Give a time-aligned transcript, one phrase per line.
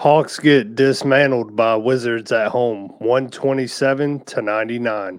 [0.00, 5.18] Hawks get dismantled by Wizards at home, 127 to 99.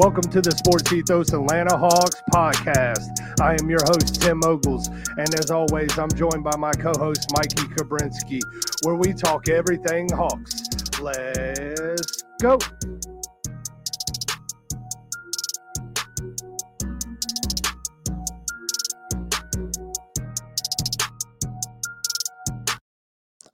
[0.00, 3.10] Welcome to the Sports Ethos Atlanta Hawks podcast.
[3.38, 7.30] I am your host, Tim Ogles, and as always, I'm joined by my co host,
[7.34, 8.40] Mikey Kabrinsky,
[8.82, 10.62] where we talk everything Hawks.
[11.02, 12.58] Let's go.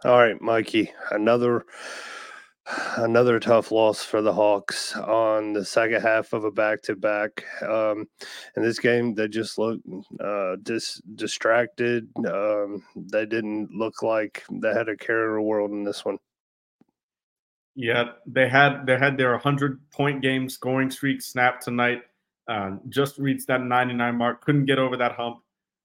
[0.05, 1.65] All right, Mikey, another
[2.97, 7.45] another tough loss for the Hawks on the second half of a back to back.
[7.63, 8.07] In
[8.57, 9.87] this game, they just looked
[10.21, 12.09] uh, dis- distracted.
[12.27, 16.19] Um, they didn't look like they had a care in the world in this one.
[17.75, 22.03] Yeah, they had they had their 100 point game scoring streak snapped tonight.
[22.49, 24.43] Uh, just reached that 99 mark.
[24.43, 25.39] Couldn't get over that hump.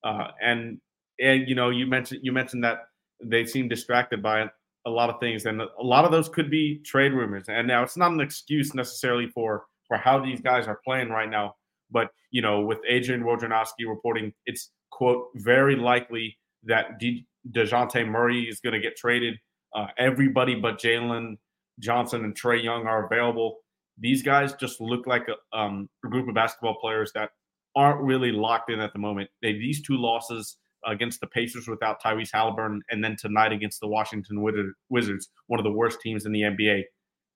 [0.04, 0.80] Uh, and
[1.20, 2.88] and you know you mentioned you mentioned that
[3.22, 4.50] they seemed distracted by it
[4.86, 7.48] a lot of things, and a lot of those could be trade rumors.
[7.50, 11.30] And now it's not an excuse necessarily for for how these guys are playing right
[11.30, 11.56] now,
[11.92, 18.44] but you know, with Adrian Wojnarowski reporting, it's quote very likely that De- Dejounte Murray
[18.44, 19.38] is going to get traded.
[19.76, 21.38] Uh, everybody but Jalen
[21.80, 23.58] Johnson and Trae Young are available.
[23.98, 27.32] These guys just look like a, um, a group of basketball players that
[27.76, 29.30] aren't really locked in at the moment.
[29.42, 33.88] They these two losses against the Pacers without Tyrese Halliburton, and then tonight against the
[33.88, 34.42] Washington
[34.90, 36.84] Wizards, one of the worst teams in the NBA.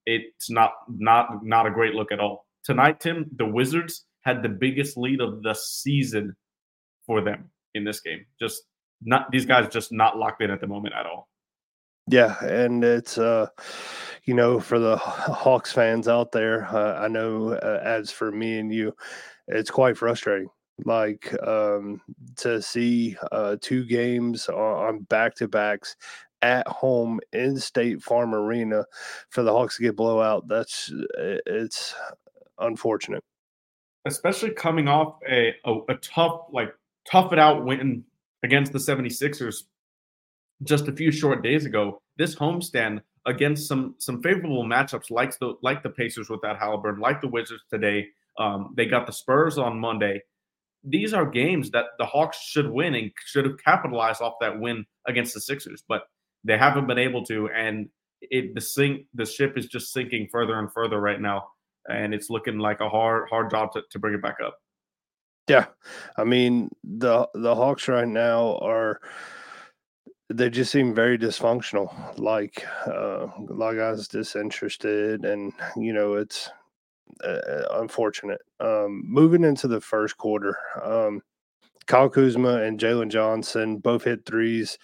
[0.05, 2.45] It's not not not a great look at all.
[2.63, 6.35] Tonight, Tim, the Wizards had the biggest lead of the season
[7.05, 8.25] for them in this game.
[8.39, 8.63] Just
[9.01, 11.27] not these guys just not locked in at the moment at all.
[12.07, 13.47] Yeah, and it's uh
[14.25, 18.59] you know for the Hawks fans out there, uh, I know uh, as for me
[18.59, 18.93] and you,
[19.47, 20.49] it's quite frustrating
[20.83, 22.01] like um,
[22.37, 25.95] to see uh, two games on back to backs
[26.41, 28.85] at home in State Farm Arena
[29.29, 30.47] for the Hawks to get blowout.
[30.47, 31.95] That's it's
[32.59, 33.23] unfortunate,
[34.05, 36.73] especially coming off a, a, a tough like
[37.09, 38.03] tough it out win
[38.43, 39.63] against the 76ers
[40.63, 42.01] just a few short days ago.
[42.17, 47.21] This homestand against some some favorable matchups like the like the Pacers without Halliburton, like
[47.21, 48.07] the Wizards today.
[48.37, 50.21] Um, they got the Spurs on Monday
[50.85, 54.85] these are games that the Hawks should win and should have capitalized off that win
[55.07, 56.03] against the Sixers, but
[56.43, 57.49] they haven't been able to.
[57.49, 57.89] And
[58.21, 61.47] it the sink the ship is just sinking further and further right now,
[61.89, 64.57] and it's looking like a hard hard job to, to bring it back up.
[65.47, 65.65] Yeah,
[66.17, 68.99] I mean the the Hawks right now are
[70.33, 72.17] they just seem very dysfunctional.
[72.17, 76.49] Like uh, was disinterested, and you know it's
[77.23, 78.41] uh, unfortunate.
[78.59, 81.21] Um, moving into the first quarter, um,
[81.87, 84.77] Kyle Kuzma and Jalen Johnson both hit threes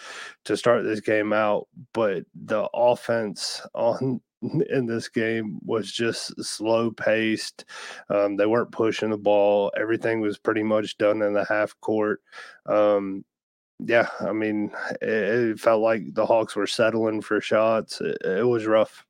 [0.45, 4.21] to start this game out, but the offense on
[4.69, 7.65] in this game was just slow paced.
[8.09, 9.71] Um, they weren't pushing the ball.
[9.77, 12.21] Everything was pretty much done in the half court.
[12.65, 13.23] Um,
[13.79, 14.71] yeah, I mean,
[15.01, 17.99] it, it, felt like the Hawks were settling for shots.
[17.99, 19.05] It, it was rough.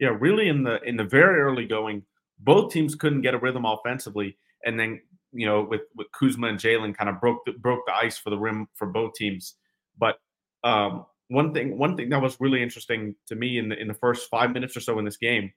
[0.00, 2.02] Yeah, really in the in the very early going,
[2.38, 5.00] both teams couldn't get a rhythm offensively, and then
[5.32, 8.30] you know with with Kuzma and Jalen kind of broke the, broke the ice for
[8.30, 9.54] the rim for both teams.
[9.98, 10.16] But
[10.62, 13.94] um, one thing one thing that was really interesting to me in the in the
[13.94, 15.52] first five minutes or so in this game,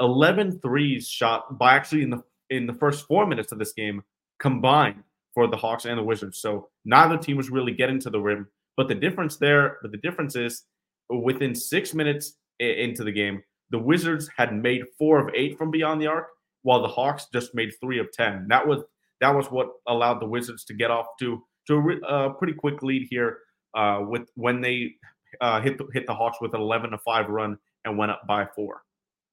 [0.00, 4.02] 11 threes shot by actually in the in the first four minutes of this game
[4.38, 5.02] combined
[5.34, 6.38] for the Hawks and the Wizards.
[6.38, 8.48] So neither team was really getting to the rim.
[8.76, 10.64] But the difference there, but the difference is
[11.08, 16.00] within six minutes into the game, the Wizards had made four of eight from beyond
[16.00, 16.28] the arc,
[16.62, 18.46] while the Hawks just made three of ten.
[18.48, 18.82] That was
[19.20, 23.06] that was what allowed the Wizards to get off to to a pretty quick lead
[23.10, 23.38] here
[23.74, 24.92] uh, with when they
[25.40, 28.22] uh, hit the, hit the Hawks with an 11 to 5 run and went up
[28.26, 28.82] by four,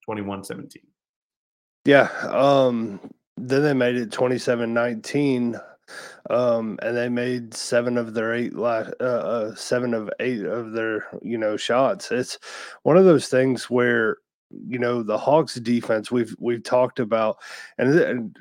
[0.06, 0.81] 21 17.
[1.85, 2.09] Yeah.
[2.30, 3.00] Um,
[3.38, 5.59] then they made it 27 19.
[6.30, 10.71] Um, and they made seven of their eight last, uh, uh, seven of eight of
[10.71, 12.12] their, you know, shots.
[12.12, 12.39] It's
[12.83, 14.18] one of those things where
[14.67, 17.38] you know the Hawks defense we've we've talked about,
[17.77, 18.38] and, and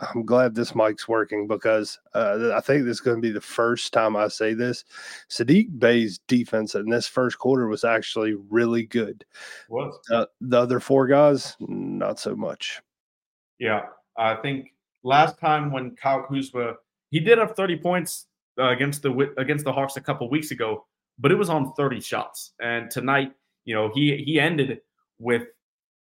[0.00, 3.40] I'm glad this mic's working because uh, I think this is going to be the
[3.40, 4.84] first time I say this.
[5.28, 9.24] Saddiq Bey's defense in this first quarter was actually really good.
[9.68, 12.80] Was uh, the other four guys not so much.
[13.58, 13.82] Yeah,
[14.18, 16.74] I think last time when Kyle Kuzma
[17.10, 18.26] he did have 30 points
[18.58, 20.84] uh, against the against the Hawks a couple weeks ago,
[21.18, 22.54] but it was on 30 shots.
[22.60, 23.32] And tonight,
[23.64, 24.80] you know, he he ended
[25.18, 25.44] with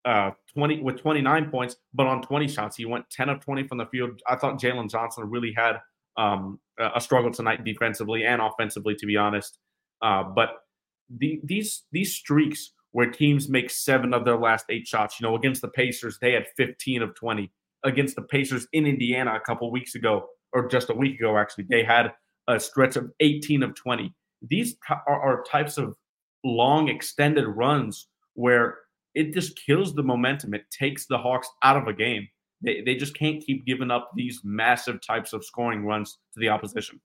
[0.06, 3.78] uh 20 with 29 points, but on 20 shots, he went 10 of 20 from
[3.78, 4.22] the field.
[4.28, 5.78] I thought Jalen Johnson really had
[6.18, 9.58] um, a struggle tonight defensively and offensively, to be honest.
[10.02, 10.50] Uh, but
[11.10, 15.36] the, these these streaks where teams make seven of their last eight shots, you know,
[15.36, 17.52] against the Pacers, they had 15 of 20.
[17.84, 21.66] Against the Pacers in Indiana a couple weeks ago, or just a week ago, actually,
[21.70, 22.14] they had
[22.48, 24.14] a stretch of 18 of 20.
[24.42, 25.98] These are, are types of
[26.46, 28.78] long, extended runs where
[29.16, 30.54] it just kills the momentum.
[30.54, 32.28] It takes the Hawks out of a game.
[32.62, 36.50] They, they just can't keep giving up these massive types of scoring runs to the
[36.50, 37.00] opposition.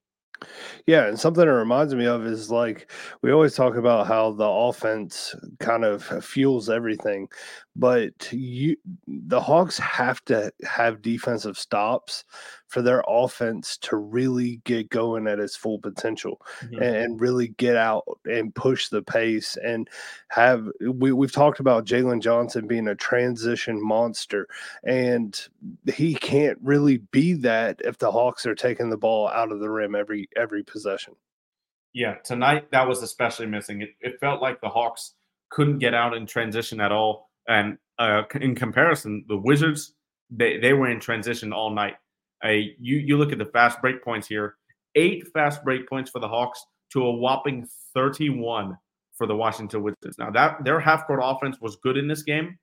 [0.86, 2.90] Yeah, and something it reminds me of is like
[3.22, 7.28] we always talk about how the offense kind of fuels everything,
[7.76, 8.76] but you
[9.06, 12.24] the Hawks have to have defensive stops
[12.70, 16.82] for their offense to really get going at its full potential mm-hmm.
[16.82, 19.88] and, really get out and push the pace and
[20.28, 24.46] have we, we've talked about Jalen Johnson being a transition monster
[24.84, 25.48] and
[25.92, 29.68] he can't really be that if the Hawks are taking the ball out of the
[29.68, 31.14] rim every every possession.
[31.92, 33.82] Yeah, tonight that was especially missing.
[33.82, 35.14] It, it felt like the Hawks
[35.50, 37.30] couldn't get out in transition at all.
[37.48, 39.94] And uh, in comparison, the Wizards
[40.30, 41.96] they, they were in transition all night.
[42.44, 44.56] You you look at the fast break points here,
[44.94, 48.76] eight fast break points for the Hawks to a whopping 31
[49.14, 50.18] for the Washington Wizards.
[50.18, 52.58] Now that their half court offense was good in this game.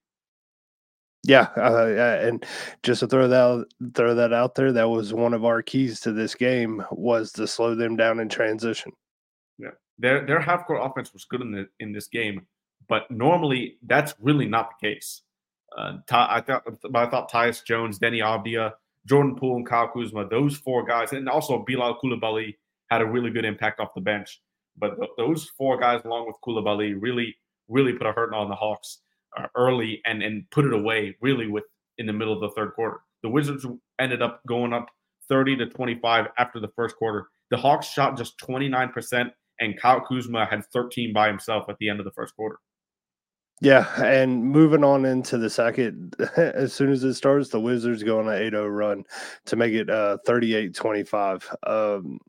[1.24, 2.45] Yeah, uh, and
[2.83, 6.13] just to throw that throw that out there, that was one of our keys to
[6.13, 8.91] this game was to slow them down in transition.
[9.57, 12.47] Yeah, their their half court offense was good in the in this game,
[12.88, 15.23] but normally that's really not the case.
[15.77, 16.63] Uh, I thought,
[16.95, 18.71] I thought Tyus Jones, Deni Avdija,
[19.07, 22.56] Jordan Poole, and Kyle Kuzma, those four guys, and also Bilal Coulibaly
[22.89, 24.42] had a really good impact off the bench.
[24.77, 27.36] But th- those four guys, along with Coulibaly, really,
[27.68, 29.01] really put a hurt on the Hawks
[29.38, 31.63] uh, early and and put it away really with
[31.98, 33.01] in the middle of the third quarter.
[33.24, 33.65] The Wizards
[34.00, 34.88] ended up going up
[35.30, 37.27] 30 to 25 after the first quarter.
[37.50, 42.00] The Hawks shot just 29%, and Kyle Kuzma had 13 by himself at the end
[42.00, 42.59] of the first quarter.
[43.59, 48.19] Yeah, and moving on into the second, as soon as it starts, the Wizards go
[48.19, 49.04] on an 8 0 run
[49.45, 51.56] to make it uh, 38 25.
[51.65, 52.19] Um,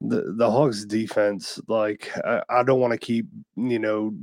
[0.00, 3.26] the the Hawks defense, like I, I don't want to keep
[3.56, 4.14] you know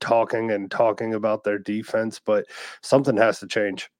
[0.00, 2.46] talking and talking about their defense, but
[2.82, 3.90] something has to change.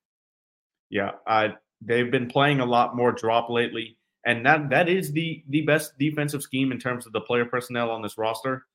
[0.91, 5.45] Yeah, I they've been playing a lot more drop lately, and that that is the
[5.49, 8.67] the best defensive scheme in terms of the player personnel on this roster.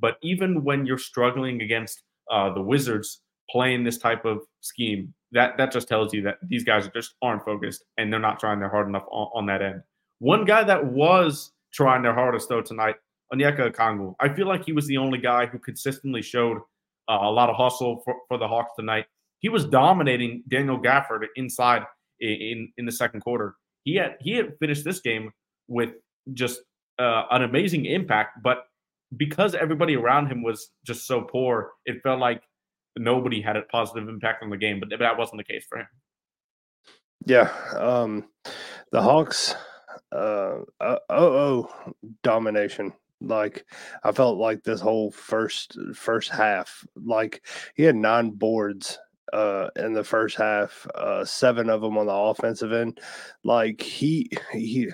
[0.00, 5.56] But even when you're struggling against uh, the Wizards playing this type of scheme, that
[5.58, 8.68] that just tells you that these guys just aren't focused and they're not trying their
[8.68, 9.82] hard enough on, on that end.
[10.20, 12.96] One guy that was trying their hardest though tonight,
[13.32, 14.14] Onyeka Okongwu.
[14.20, 16.58] I feel like he was the only guy who consistently showed
[17.08, 19.06] uh, a lot of hustle for, for the Hawks tonight.
[19.40, 21.82] He was dominating Daniel Gafford inside
[22.20, 23.54] in, in, the second quarter.
[23.84, 25.30] He had he had finished this game
[25.68, 25.92] with
[26.34, 26.60] just
[26.98, 28.64] uh, an amazing impact, but
[29.16, 32.42] because everybody around him was just so poor, it felt like
[32.96, 34.80] nobody had a positive impact on the game.
[34.80, 35.86] But that wasn't the case for him.
[37.26, 38.28] Yeah, um,
[38.92, 39.54] the Hawks
[40.12, 41.70] uh, uh oh
[42.22, 42.92] domination.
[43.20, 43.66] Like
[44.04, 47.44] I felt like this whole first first half, like
[47.74, 48.98] he had nine boards
[49.32, 53.00] uh in the first half, uh seven of them on the offensive end.
[53.42, 54.90] Like he he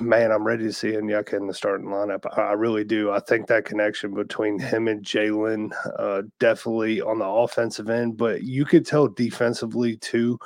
[0.00, 2.26] man, I'm ready to see Onyeka in the starting lineup.
[2.38, 3.10] I really do.
[3.10, 8.42] I think that connection between him and Jalen, uh, definitely on the offensive end, but
[8.42, 10.38] you could tell defensively too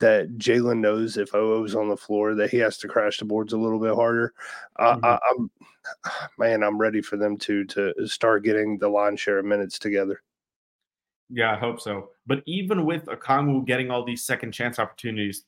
[0.00, 3.52] that Jalen knows if OO's on the floor that he has to crash the boards
[3.52, 4.34] a little bit harder.
[4.78, 5.04] Mm-hmm.
[5.04, 5.50] I, I'm
[6.38, 10.22] man, I'm ready for them to to start getting the line share of minutes together.
[11.30, 12.10] Yeah, I hope so.
[12.26, 15.44] But even with Okongwu getting all these second chance opportunities,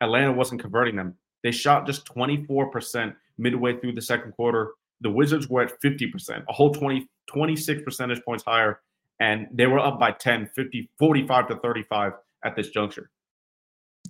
[0.00, 1.16] Atlanta wasn't converting them.
[1.44, 4.72] They shot just 24% midway through the second quarter.
[5.02, 8.80] The Wizards were at 50%, a whole 20, 26 percentage points higher.
[9.20, 12.12] And they were up by 10, 50, 45 to 35
[12.44, 13.10] at this juncture.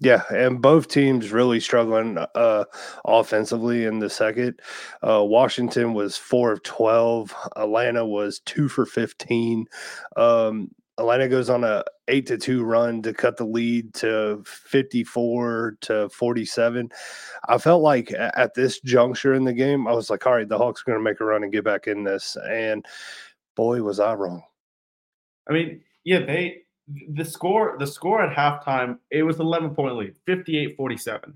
[0.01, 2.65] Yeah, and both teams really struggling uh,
[3.05, 4.61] offensively in the second.
[5.07, 7.33] Uh, Washington was four of twelve.
[7.55, 9.67] Atlanta was two for fifteen.
[10.17, 15.03] Um, Atlanta goes on a eight to two run to cut the lead to fifty
[15.05, 16.91] four to forty seven.
[17.49, 20.59] I felt like at this juncture in the game, I was like, all right, the
[20.59, 22.85] Hawks are going to make a run and get back in this, and
[23.57, 24.43] boy, was I wrong.
[25.49, 26.63] I mean, yeah, they
[27.11, 31.33] the score the score at halftime it was 11 point lead 58-47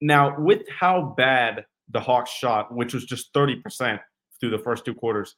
[0.00, 4.00] now with how bad the Hawks shot, which was just 30%
[4.40, 5.36] through the first two quarters,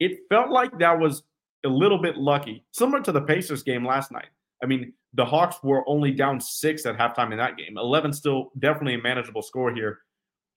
[0.00, 1.22] it felt like that was
[1.64, 4.28] a little bit lucky, similar to the Pacers game last night.
[4.62, 7.76] I mean, the Hawks were only down six at halftime in that game.
[7.78, 10.00] 11 still definitely a manageable score here,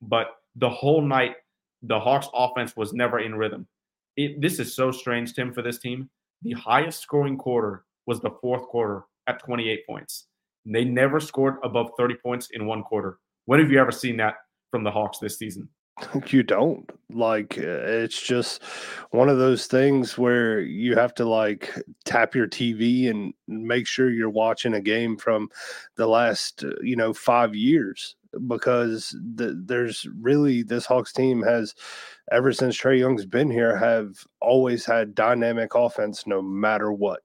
[0.02, 1.36] but the whole night,
[1.84, 3.68] the Hawks offense was never in rhythm.
[4.16, 6.10] It, this is so strange, Tim, for this team.
[6.42, 10.26] The highest scoring quarter was the fourth quarter at 28 points.
[10.66, 13.20] They never scored above 30 points in one quarter.
[13.46, 14.36] When have you ever seen that
[14.72, 15.70] from the Hawks this season?
[16.28, 18.62] You don't like it's just
[19.12, 21.74] one of those things where you have to like
[22.06, 25.50] tap your TV and make sure you're watching a game from
[25.96, 28.16] the last you know five years
[28.48, 31.74] because the, there's really this Hawks team has
[32.32, 37.22] ever since Trae Young's been here have always had dynamic offense no matter what.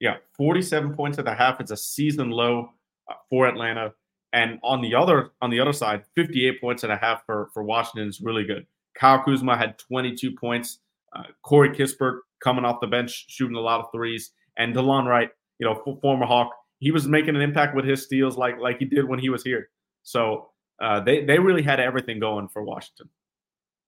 [0.00, 1.60] Yeah, 47 points at the half.
[1.60, 2.70] It's a season low
[3.10, 3.94] uh, for Atlanta.
[4.36, 7.62] And on the other on the other side, 58 points and a half for, for
[7.62, 8.66] Washington is really good.
[8.94, 10.80] Kyle Kuzma had 22 points.
[11.14, 14.32] Uh, Corey Kispert coming off the bench, shooting a lot of threes.
[14.58, 16.50] And Delon Wright, you know, former Hawk,
[16.80, 19.42] he was making an impact with his steals like like he did when he was
[19.42, 19.70] here.
[20.02, 20.50] So
[20.82, 23.08] uh, they they really had everything going for Washington.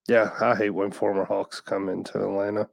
[0.09, 2.71] Yeah, I hate when former Hawks come into Atlanta.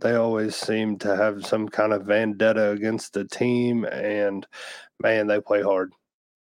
[0.00, 4.46] They always seem to have some kind of vendetta against the team, and
[4.98, 5.92] man, they play hard.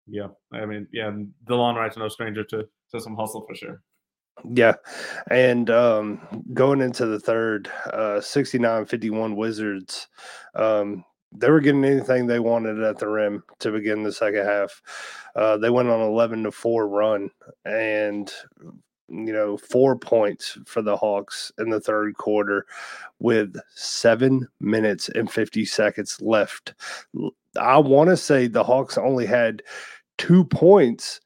[0.06, 1.10] Yeah, I mean, yeah,
[1.48, 3.82] Delon Wright's no stranger to to some hustle for sure.
[4.44, 4.74] Yeah.
[5.30, 10.08] And um, going into the third, uh, 69 51 Wizards,
[10.54, 14.82] um, they were getting anything they wanted at the rim to begin the second half.
[15.34, 17.30] Uh, they went on 11 to 4 run
[17.64, 18.32] and
[19.08, 22.66] you know, four points for the Hawks in the third quarter
[23.20, 26.74] with seven minutes and 50 seconds left.
[27.58, 29.62] I want to say the Hawks only had
[30.18, 31.20] two points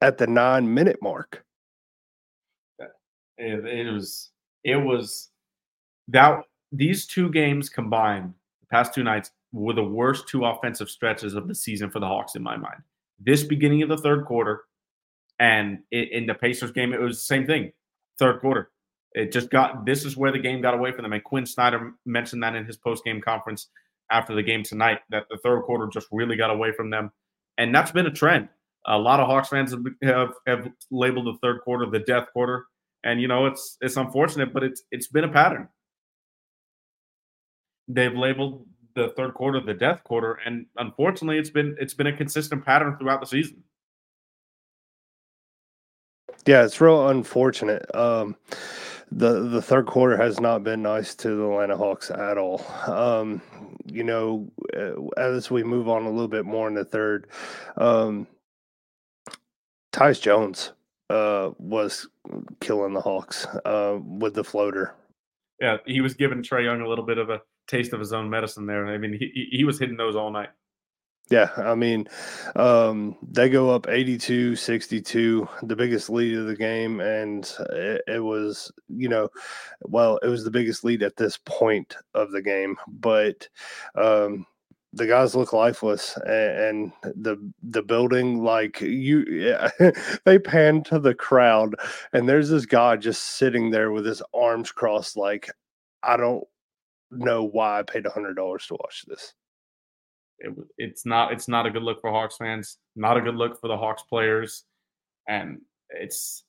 [0.00, 1.44] at the nine minute mark.
[3.38, 4.30] It, it was,
[4.64, 5.30] it was
[6.08, 6.40] that
[6.72, 11.48] these two games combined, the past two nights, were the worst two offensive stretches of
[11.48, 12.82] the season for the Hawks in my mind.
[13.18, 14.64] This beginning of the third quarter,
[15.38, 17.72] and in the Pacers game, it was the same thing.
[18.18, 18.70] Third quarter,
[19.12, 19.84] it just got.
[19.84, 21.12] This is where the game got away from them.
[21.12, 23.68] And Quin Snyder mentioned that in his post game conference
[24.10, 27.10] after the game tonight that the third quarter just really got away from them,
[27.58, 28.48] and that's been a trend.
[28.86, 32.66] A lot of Hawks fans have, have, have labeled the third quarter the death quarter,
[33.04, 35.68] and you know it's it's unfortunate, but it's it's been a pattern.
[37.88, 42.16] They've labeled the third quarter the death quarter, and unfortunately, it's been it's been a
[42.16, 43.62] consistent pattern throughout the season.
[46.46, 47.84] Yeah, it's real unfortunate.
[47.94, 48.36] Um,
[49.10, 52.64] the the third quarter has not been nice to the Atlanta Hawks at all.
[52.86, 53.40] Um,
[53.86, 57.28] you know, uh, as we move on a little bit more in the third,
[57.76, 58.26] um,
[59.92, 60.72] Tyus Jones
[61.10, 62.08] uh, was
[62.60, 64.94] killing the Hawks uh, with the floater.
[65.60, 68.28] Yeah, he was giving Trae Young a little bit of a taste of his own
[68.28, 68.86] medicine there.
[68.86, 70.50] I mean, he he was hitting those all night.
[71.28, 72.06] Yeah, I mean,
[72.54, 77.00] um, they go up 82 62, the biggest lead of the game.
[77.00, 79.28] And it, it, was, you know,
[79.82, 82.76] well, it was the biggest lead at this point of the game.
[82.86, 83.48] But
[83.96, 84.46] um,
[84.92, 89.68] the guys look lifeless and, and the the building like you yeah,
[90.24, 91.74] they pan to the crowd
[92.12, 95.50] and there's this guy just sitting there with his arms crossed like
[96.02, 96.44] i don't
[97.10, 99.34] know why i paid a hundred dollars to watch this
[100.38, 103.60] it, it's not it's not a good look for Hawks fans, not a good look
[103.60, 104.64] for the Hawks players,
[105.28, 106.44] and it's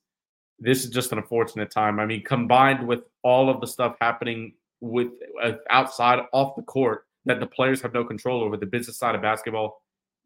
[0.60, 2.00] this is just an unfortunate time.
[2.00, 5.10] I mean, combined with all of the stuff happening with
[5.44, 9.16] uh, outside off the court that the players have no control over, the business side
[9.16, 9.82] of basketball.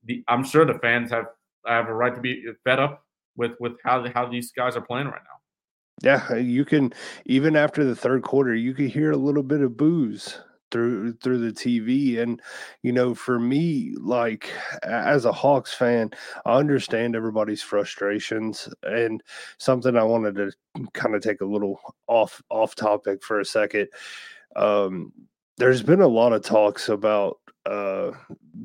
[0.06, 1.26] The, I'm sure the fans have
[1.66, 5.08] have a right to be fed up with with how how these guys are playing
[5.08, 5.30] right now.
[6.04, 6.94] Yeah, you can
[7.26, 10.40] even after the third quarter, you can hear a little bit of boos
[10.72, 12.42] through through the TV and
[12.82, 14.50] you know for me like
[14.84, 16.12] as a Hawks fan
[16.46, 19.22] I understand everybody's frustrations and
[19.58, 20.52] something I wanted to
[20.94, 23.88] kind of take a little off off topic for a second
[24.56, 25.12] um
[25.58, 28.12] there's been a lot of talks about uh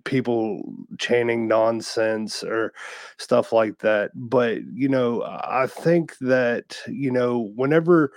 [0.04, 0.62] people
[0.98, 2.72] chanting nonsense or
[3.18, 8.12] stuff like that but you know I think that you know whenever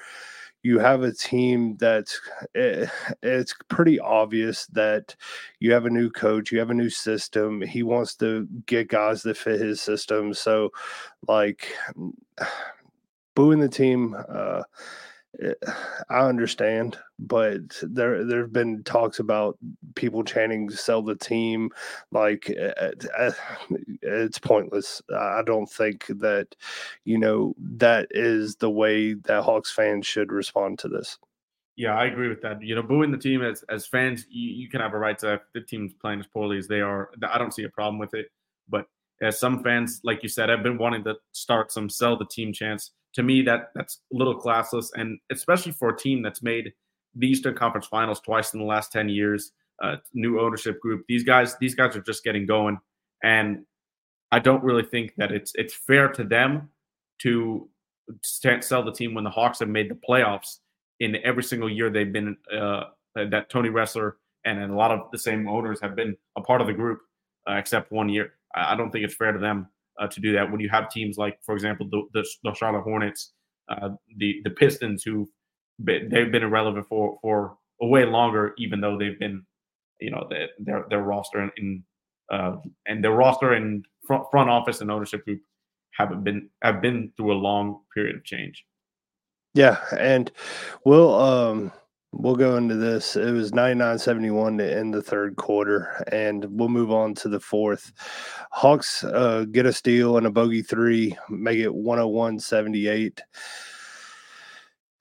[0.64, 2.20] you have a team that's
[2.54, 5.16] it, eh, it's pretty obvious that
[5.60, 7.62] you have a new coach, you have a new system.
[7.62, 10.34] He wants to get guys that fit his system.
[10.34, 10.72] So,
[11.28, 11.68] like,
[13.36, 14.64] booing the team, uh,
[16.10, 19.58] I understand, but there there have been talks about
[19.96, 21.70] people chanting "sell the team."
[22.12, 23.32] Like uh, uh,
[24.02, 25.02] it's pointless.
[25.16, 26.56] I don't think that
[27.06, 31.18] you know that is the way that Hawks fans should respond to this.
[31.76, 32.62] Yeah, I agree with that.
[32.62, 35.42] You know, booing the team as as fans, you, you can have a right to
[35.54, 37.12] the team's playing as poorly as they are.
[37.24, 38.28] I don't see a problem with it.
[38.68, 38.88] But
[39.22, 42.52] as some fans, like you said, have been wanting to start some sell the team
[42.52, 44.88] chants to me that that's a little classless.
[44.96, 46.74] And especially for a team that's made
[47.16, 49.52] the eastern conference finals twice in the last 10 years
[49.82, 52.78] uh, new ownership group these guys these guys are just getting going.
[53.24, 53.66] And
[54.32, 56.70] i don't really think that it's it's fair to them
[57.20, 57.68] to
[58.24, 60.60] sell the team when the hawks have made the playoffs
[61.00, 62.84] in every single year they've been uh,
[63.16, 64.14] that Tony Ressler
[64.46, 67.02] and, a lot of the same owners have been a part of the group
[67.50, 68.34] uh, except one year.
[68.56, 69.68] I don't think it's fair to them
[70.00, 72.84] uh, to do that when you have teams like, for example, the, the, the Charlotte
[72.84, 73.34] Hornets,
[73.70, 75.30] uh, the the Pistons, who
[75.80, 79.46] they've been irrelevant for for a way longer, even though they've been,
[80.00, 81.84] you know, their their, roster in, in
[82.32, 85.42] uh, and their roster and front, front office and ownership group
[85.98, 88.66] haven't been have been through a long period of change.
[89.54, 90.32] Yeah, and
[90.86, 91.72] we'll um
[92.12, 93.16] We'll go into this.
[93.16, 97.40] It was 99 71 to end the third quarter, and we'll move on to the
[97.40, 97.94] fourth.
[98.52, 103.22] Hawks uh, get a steal and a bogey three, make it 101 78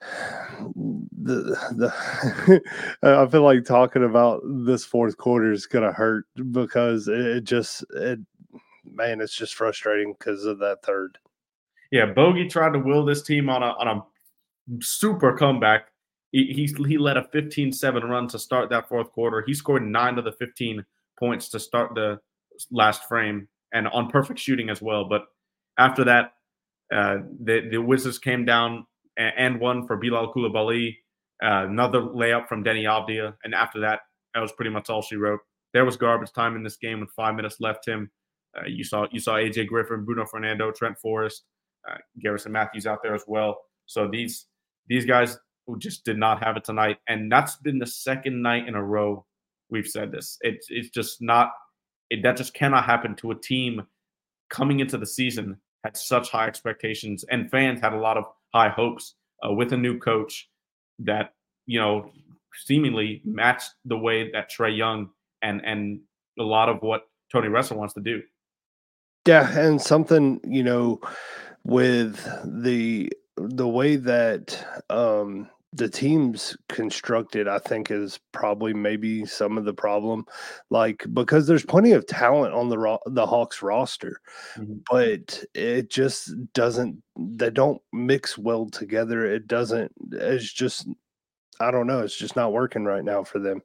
[1.21, 2.61] the the
[3.03, 8.19] I feel like talking about this fourth quarter is gonna hurt because it just it
[8.85, 11.17] man it's just frustrating because of that third.
[11.91, 15.87] Yeah, Bogey tried to will this team on a on a super comeback
[16.31, 19.43] he, he, led a 15-7 run to start that fourth quarter.
[19.45, 20.85] He scored nine of the 15
[21.17, 22.19] points to start the
[22.71, 25.05] last frame and on perfect shooting as well.
[25.05, 25.23] But
[25.77, 26.33] after that,
[26.93, 28.85] uh, the, the Wizards came down
[29.17, 30.95] and one for Bilal Coulibaly,
[31.43, 33.35] uh, another layup from Deni Avdija.
[33.43, 34.01] And after that,
[34.33, 35.39] that was pretty much all she wrote.
[35.73, 37.87] There was garbage time in this game with five minutes left.
[37.87, 38.09] Him,
[38.57, 41.43] uh, you saw you saw AJ Griffin, Bruno Fernando, Trent Forrest,
[41.89, 43.57] uh, Garrison Matthews out there as well.
[43.85, 44.47] So these
[44.87, 45.37] these guys
[45.69, 46.97] who just did not have it tonight.
[47.07, 49.25] And that's been the second night in a row
[49.69, 50.37] we've said this.
[50.41, 51.51] It's it's just not
[52.09, 53.83] it, that just cannot happen to a team
[54.49, 58.67] coming into the season had such high expectations and fans had a lot of high
[58.67, 59.15] hopes
[59.47, 60.49] uh, with a new coach
[60.97, 61.33] that
[61.67, 62.11] you know
[62.65, 65.09] seemingly matched the way that Trae Young
[65.43, 65.99] and and
[66.39, 68.23] a lot of what Tony Ressler wants to do.
[69.27, 70.99] Yeah, and something you know
[71.63, 79.57] with the the way that um the team's constructed, I think, is probably maybe some
[79.57, 80.25] of the problem.
[80.69, 84.19] Like because there's plenty of talent on the ro- the Hawks roster,
[84.55, 84.77] mm-hmm.
[84.89, 87.01] but it just doesn't.
[87.17, 89.25] They don't mix well together.
[89.25, 89.91] It doesn't.
[90.11, 90.87] It's just.
[91.61, 91.99] I don't know.
[91.99, 93.61] It's just not working right now for them.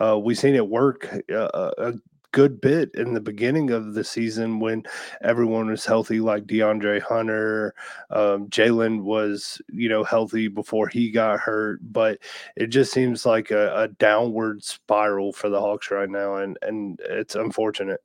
[0.00, 1.92] Uh, we've seen it work uh, a
[2.32, 4.82] good bit in the beginning of the season when
[5.22, 7.74] everyone was healthy, like DeAndre Hunter.
[8.10, 12.18] Um, Jalen was, you know, healthy before he got hurt, but
[12.56, 17.00] it just seems like a, a downward spiral for the Hawks right now, and and
[17.04, 18.00] it's unfortunate.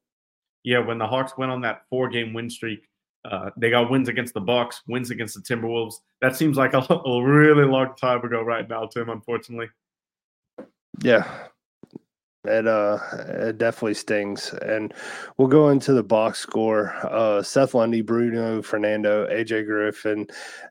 [0.63, 2.88] Yeah, when the Hawks went on that four-game win streak,
[3.25, 5.95] uh, they got wins against the Bucks, wins against the Timberwolves.
[6.21, 9.10] That seems like a, a really long time ago right now, Tim.
[9.10, 9.67] Unfortunately.
[11.01, 11.47] Yeah,
[12.43, 14.54] it uh it definitely stings.
[14.62, 14.93] And
[15.38, 16.93] we'll go into the box score.
[17.04, 20.27] Uh Seth Lundy, Bruno, Fernando, AJ Griffin,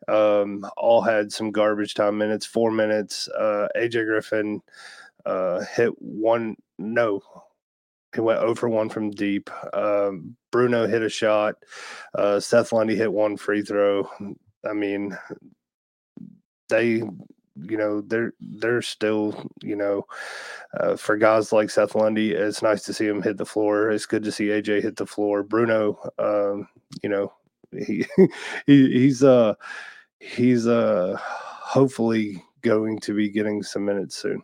[0.09, 3.29] um, all had some garbage time minutes, four minutes.
[3.29, 4.61] Uh AJ Griffin
[5.27, 7.23] uh hit one no.
[8.15, 9.49] He went over one from deep.
[9.73, 11.55] Um, Bruno hit a shot.
[12.13, 14.11] Uh, Seth Lundy hit one free throw.
[14.69, 15.17] I mean,
[16.69, 17.03] they
[17.69, 20.07] you know they're they're still you know
[20.79, 23.91] uh, for guys like Seth Lundy, it's nice to see him hit the floor.
[23.91, 25.43] It's good to see AJ hit the floor.
[25.43, 26.69] Bruno, um,
[27.03, 27.33] you know,
[27.73, 28.07] he,
[28.67, 29.55] he he's uh
[30.21, 34.43] he's uh hopefully going to be getting some minutes soon.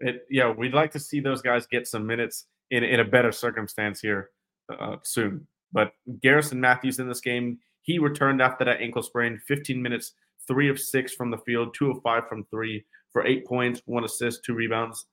[0.00, 3.32] It, yeah, we'd like to see those guys get some minutes in in a better
[3.32, 4.30] circumstance here
[4.72, 5.46] uh, soon.
[5.72, 5.92] But
[6.22, 10.12] Garrison Matthews in this game, he returned after that ankle sprain, 15 minutes,
[10.46, 14.04] three of six from the field, two of five from three for eight points, one
[14.04, 15.06] assist, two rebounds.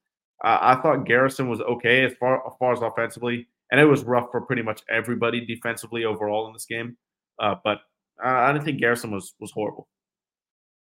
[0.44, 4.04] Uh, I thought Garrison was okay as far as far as offensively, and it was
[4.04, 6.98] rough for pretty much everybody defensively overall in this game.
[7.40, 7.80] Uh, but
[8.24, 9.88] I didn't think Garrison was was horrible.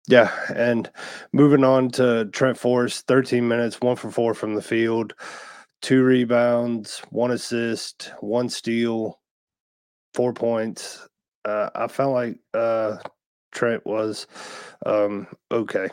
[0.07, 0.91] Yeah, and
[1.33, 5.13] moving on to Trent Forrest, 13 minutes, one for four from the field,
[5.81, 9.19] two rebounds, one assist, one steal,
[10.13, 11.07] four points.
[11.43, 12.97] Uh, I felt like uh,
[13.55, 14.27] Trent was
[14.85, 15.87] um, okay.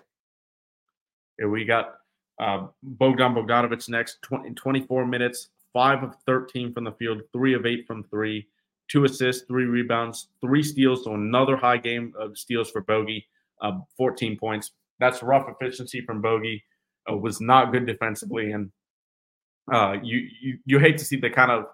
[1.38, 1.94] Yeah, we got
[2.38, 7.64] uh, Bogdan Bogdanovic next, 20, 24 minutes, five of 13 from the field, three of
[7.64, 8.48] eight from three,
[8.88, 11.04] two assists, three rebounds, three steals.
[11.04, 13.26] So another high game of steals for Bogey,
[13.62, 14.72] uh, 14 points.
[14.98, 16.62] That's rough efficiency from Bogey.
[17.10, 18.70] Uh, was not good defensively, and
[19.72, 21.66] uh, you, you you hate to see the kind of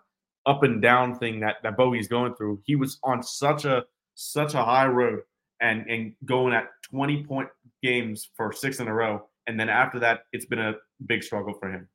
[0.47, 2.63] up and down thing that that Bogey's going through.
[2.65, 5.21] He was on such a such a high road
[5.61, 7.49] and and going at 20 point
[7.83, 10.75] games for six in a row, and then after that, it's been a
[11.07, 11.89] big struggle for him.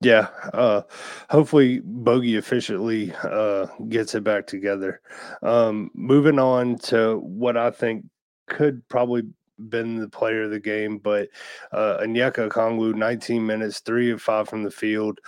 [0.00, 0.82] Yeah, uh,
[1.30, 5.00] hopefully Bogey efficiently uh, gets it back together.
[5.42, 8.04] Um, moving on to what I think
[8.46, 9.22] could probably
[9.68, 11.28] been the player of the game, but
[11.72, 15.20] uh, Onyeka Okongwu, 19 minutes, three of five from the field,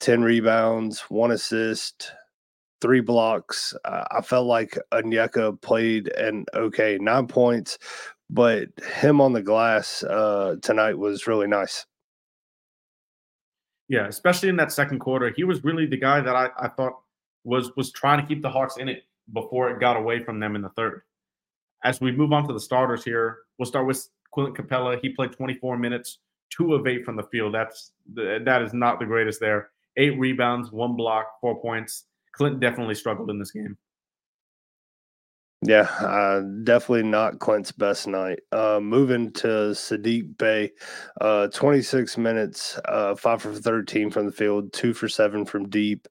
[0.00, 2.12] 10 rebounds, one assist,
[2.82, 3.74] three blocks.
[3.84, 7.78] Uh, I felt like Onyeka played an okay nine points,
[8.28, 8.68] but
[9.00, 11.86] him on the glass uh, tonight was really nice.
[13.88, 16.94] Yeah, especially in that second quarter, he was really the guy that I, I thought
[17.44, 20.56] was was trying to keep the Hawks in it before it got away from them
[20.56, 21.02] in the third.
[21.84, 24.98] As we move on to the starters here, we'll start with Clint Capela.
[25.00, 26.18] He played 24 minutes,
[26.50, 27.54] two of eight from the field.
[27.54, 29.70] That's that is not the greatest there.
[29.96, 32.06] Eight rebounds, one block, four points.
[32.32, 33.76] Clint definitely struggled in this game.
[35.64, 38.40] Yeah, uh, definitely not Clint's best night.
[38.50, 40.72] Uh, moving to Saddiq Bey,
[41.20, 46.08] uh, 26 minutes, uh, five for 13 from the field, two for seven from deep,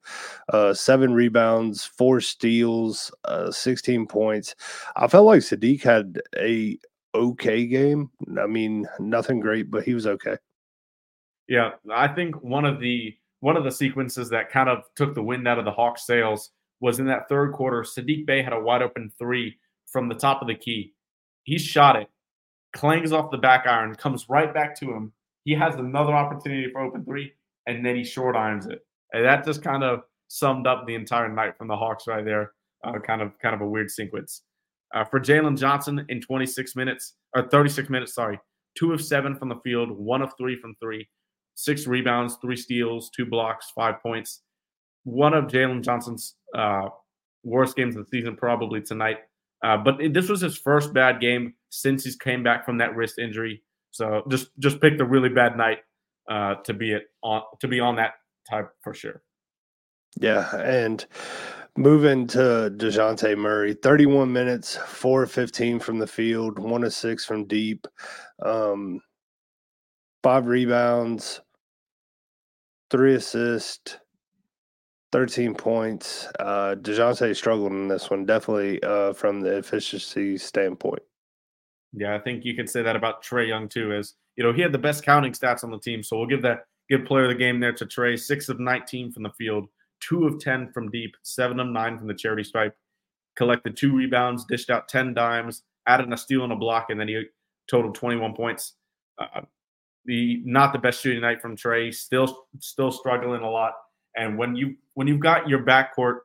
[0.53, 4.55] uh, seven rebounds, four steals, uh, 16 points.
[4.95, 6.79] I felt like Saddiq had a
[7.13, 8.09] okay game.
[8.39, 10.37] I mean, nothing great, but he was okay.
[11.49, 15.21] Yeah, I think one of the one of the sequences that kind of took the
[15.21, 17.81] wind out of the Hawks' sails was in that third quarter.
[17.81, 20.93] Saddiq Bey had a wide open three from the top of the key.
[21.43, 22.07] He shot it,
[22.73, 25.11] clangs off the back iron, comes right back to him.
[25.43, 27.33] He has another opportunity for open three,
[27.67, 28.85] and then he short irons it.
[29.11, 32.53] And that just kind of summed up the entire night from the Hawks right there.
[32.83, 34.41] Uh, kind of kind of a weird sequence.
[34.93, 38.39] Uh, for Jalen Johnson in 26 minutes or 36 minutes, sorry,
[38.75, 41.07] two of seven from the field, one of three from three,
[41.55, 44.41] six rebounds, three steals, two blocks, five points
[45.03, 46.89] one of Jalen Johnson's uh,
[47.43, 49.17] worst games of the season, probably tonight.
[49.63, 52.95] Uh, but it, this was his first bad game since he's came back from that
[52.95, 53.61] wrist injury.
[53.91, 55.79] So just just picked a really bad night
[56.29, 58.13] uh, to be it on to be on that
[58.49, 59.21] type for sure.
[60.19, 61.05] Yeah, and
[61.77, 67.45] moving to Dejounte Murray, 31 minutes, 4 15 from the field, 1 of 6 from
[67.45, 67.87] deep,
[68.43, 68.99] um,
[70.23, 71.41] 5 rebounds,
[72.91, 73.97] 3 assists,
[75.11, 76.27] 13 points.
[76.39, 81.01] Uh, DeJounte struggled in this one, definitely uh, from the efficiency standpoint.
[81.93, 83.93] Yeah, I think you can say that about Trae Young too.
[83.93, 86.41] As you know, he had the best counting stats on the team, so we'll give
[86.43, 88.17] that give player of the game there to Trae.
[88.17, 89.67] Six of 19 from the field,
[89.99, 92.75] two of 10 from deep, seven of nine from the charity stripe.
[93.35, 97.07] Collected two rebounds, dished out 10 dimes, added a steal and a block, and then
[97.07, 97.23] he
[97.69, 98.73] totaled 21 points.
[99.17, 99.41] Uh,
[100.05, 101.93] the not the best shooting night from Trae.
[101.93, 103.73] Still, still struggling a lot.
[104.15, 106.19] And when you when you've got your backcourt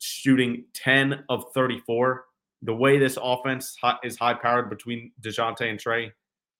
[0.00, 2.24] shooting 10 of 34,
[2.62, 6.10] the way this offense is high powered between DeJounte and Trae,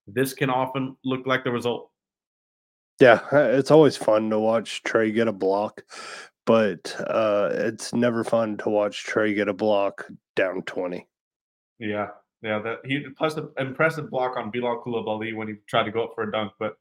[0.06, 1.90] this can often look like the result.
[3.00, 5.84] Yeah, it's always fun to watch Trae get a block,
[6.46, 11.06] but uh, it's never fun to watch Trae get a block down 20.
[11.78, 12.08] Yeah,
[12.42, 12.58] yeah.
[12.58, 16.12] That he plus an impressive block on Bilal Coulibaly when he tried to go up
[16.14, 16.76] for a dunk, but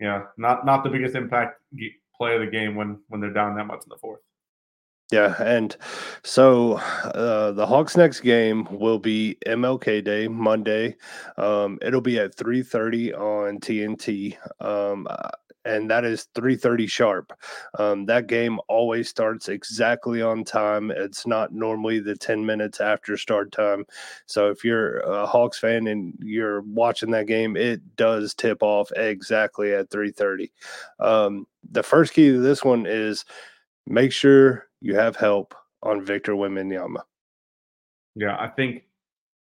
[0.00, 1.60] yeah, not not the biggest impact
[2.16, 4.20] play of the game when when they're down that much in the fourth.
[5.12, 5.76] Yeah, and
[6.24, 10.96] so uh, the Hawks' next game will be MLK Day, Monday.
[11.36, 15.06] Um, it'll be at three thirty on TNT, um,
[15.64, 17.32] and that is three thirty sharp.
[17.78, 20.90] Um, that game always starts exactly on time.
[20.90, 23.84] It's not normally the ten minutes after start time.
[24.26, 28.90] So if you're a Hawks fan and you're watching that game, it does tip off
[28.96, 30.52] exactly at three thirty.
[31.00, 33.24] Um, the first key to this one is
[33.86, 37.02] make sure you have help on Victor Wembanyama.
[38.14, 38.84] Yeah, I think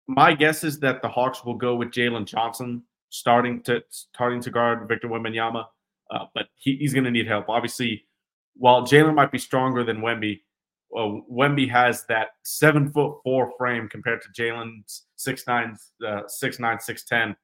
[0.07, 4.51] my guess is that the Hawks will go with Jalen Johnson starting to starting to
[4.51, 5.65] guard Victor Wembanyama,
[6.11, 7.49] uh, but he, he's going to need help.
[7.49, 8.05] Obviously,
[8.55, 10.41] while Jalen might be stronger than Wemby,
[10.95, 16.59] uh, Wemby has that seven foot four frame compared to Jalen's six nine, uh, six
[16.59, 17.35] nine, six ten,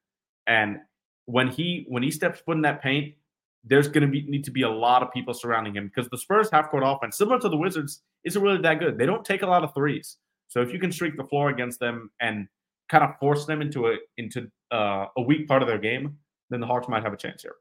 [0.47, 0.77] and
[1.25, 3.15] when he when he steps foot in that paint,
[3.63, 6.17] there's going to be need to be a lot of people surrounding him because the
[6.17, 8.97] Spurs half court offense, similar to the Wizards, isn't really that good.
[8.97, 10.17] They don't take a lot of threes.
[10.47, 12.47] So if you can streak the floor against them and
[12.89, 16.17] kind of force them into a into uh, a weak part of their game,
[16.49, 17.55] then the Hawks might have a chance here.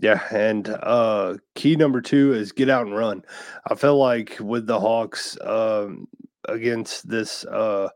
[0.00, 3.22] Yeah, and uh key number two is get out and run.
[3.70, 6.08] I feel like with the Hawks um
[6.48, 7.90] against this uh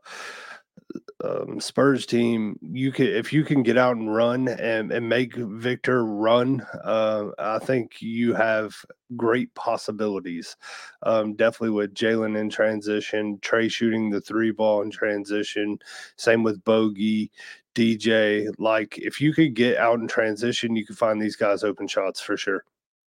[1.23, 5.35] um, Spurs team, you can if you can get out and run and, and make
[5.35, 8.75] Victor run, uh, I think you have
[9.15, 10.57] great possibilities.
[11.03, 15.79] Um, definitely with Jalen in transition, Trae shooting the three ball in transition,
[16.17, 17.31] same with Bogey,
[17.75, 18.51] DJ.
[18.57, 22.19] Like if you could get out in transition, you could find these guys open shots
[22.19, 22.63] for sure.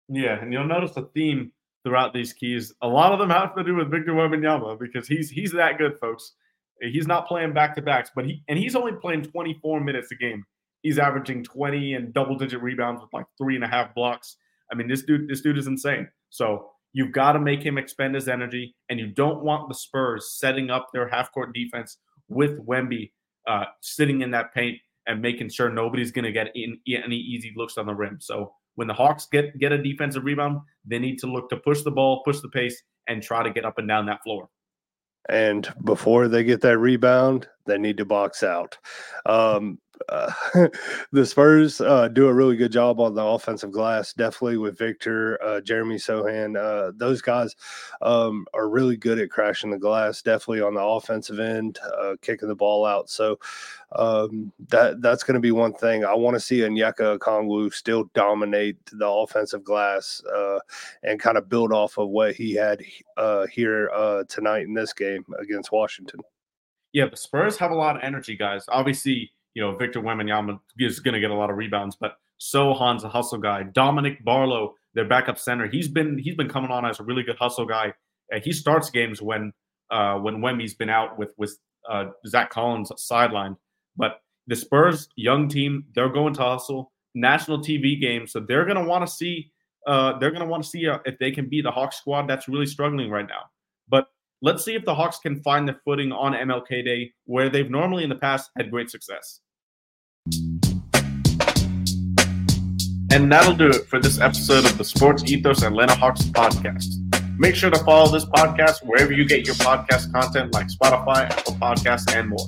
[0.08, 1.52] Yeah, and you'll notice the theme
[1.84, 2.72] throughout these keys.
[2.82, 5.98] A lot of them have to do with Victor Wembanyama because he's he's that good,
[5.98, 6.34] folks.
[6.80, 10.14] He's not playing back to backs, but he and he's only playing 24 minutes a
[10.14, 10.44] game.
[10.82, 14.36] He's averaging 20 and double digit rebounds with like three and a half blocks.
[14.72, 16.08] I mean, this dude, this dude is insane.
[16.30, 20.32] So you've got to make him expend his energy, and you don't want the Spurs
[20.32, 23.10] setting up their half court defense with Wemby
[23.50, 27.52] uh, sitting in that paint and making sure nobody's going to get in, any easy
[27.56, 28.18] looks on the rim.
[28.20, 31.82] So when the Hawks get get a defensive rebound, they need to look to push
[31.82, 34.48] the ball, push the pace, and try to get up and down that floor.
[35.28, 38.78] And before they get that rebound, they need to box out.
[39.26, 40.32] Um, uh,
[41.12, 45.42] the Spurs uh, do a really good job on the offensive glass, definitely with Victor,
[45.42, 46.56] uh, Jeremy Sochan.
[46.56, 47.56] Uh, those guys
[48.02, 52.48] um, are really good at crashing the glass, definitely on the offensive end, uh, kicking
[52.48, 53.10] the ball out.
[53.10, 53.38] So
[53.92, 56.04] um, that that's going to be one thing.
[56.04, 60.22] I want to see Onyeka Okongwu still dominate the offensive glass
[61.02, 62.82] and kind of build off of what he had
[63.50, 66.20] here tonight in this game against Washington.
[66.92, 68.64] Yeah, the Spurs have a lot of energy, guys.
[68.68, 73.04] Obviously, you know, Victor Wembanyama is going to get a lot of rebounds, but Sochan's
[73.04, 73.64] a hustle guy.
[73.64, 77.36] Dominick Barlow, their backup center, he's been he's been coming on as a really good
[77.36, 77.92] hustle guy.
[78.34, 79.52] Uh, he starts games when
[79.90, 81.58] uh, when Wemby's been out with with
[81.88, 83.56] uh, Zach Collins sidelined.
[83.96, 86.92] But the Spurs, young team, they're going to hustle.
[87.14, 89.50] National TV game, so they're going to want to see
[89.86, 92.28] uh, they're going to want to see uh, if they can beat the Hawks squad
[92.28, 93.50] that's really struggling right now.
[94.42, 98.04] Let's see if the Hawks can find their footing on MLK Day, where they've normally
[98.04, 99.40] in the past had great success.
[103.12, 106.86] And that'll do it for this episode of the Sports Ethos Atlanta Hawks podcast.
[107.38, 111.56] Make sure to follow this podcast wherever you get your podcast content like Spotify, Apple
[111.56, 112.46] Podcasts, and more.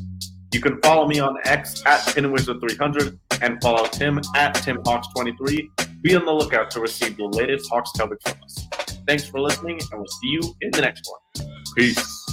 [0.54, 6.02] You can follow me on X at PinWizard300 and follow Tim at TimHawks23.
[6.02, 8.66] Be on the lookout to receive the latest Hawks coverage from us.
[9.06, 11.61] Thanks for listening, and we'll see you in the next one.
[11.74, 12.26] Peace.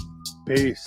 [0.46, 0.86] Peace.